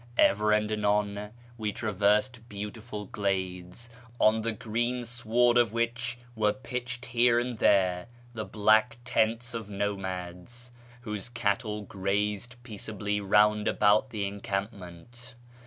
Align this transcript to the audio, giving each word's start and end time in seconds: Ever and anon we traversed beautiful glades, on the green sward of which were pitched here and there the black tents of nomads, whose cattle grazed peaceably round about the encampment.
Ever 0.17 0.51
and 0.51 0.71
anon 0.71 1.29
we 1.59 1.71
traversed 1.71 2.49
beautiful 2.49 3.05
glades, 3.05 3.91
on 4.19 4.41
the 4.41 4.51
green 4.51 5.05
sward 5.05 5.57
of 5.59 5.73
which 5.73 6.17
were 6.35 6.53
pitched 6.53 7.05
here 7.05 7.37
and 7.37 7.59
there 7.59 8.07
the 8.33 8.43
black 8.43 8.97
tents 9.05 9.53
of 9.53 9.69
nomads, 9.69 10.71
whose 11.01 11.29
cattle 11.29 11.83
grazed 11.83 12.55
peaceably 12.63 13.21
round 13.21 13.67
about 13.67 14.09
the 14.09 14.25
encampment. 14.25 15.35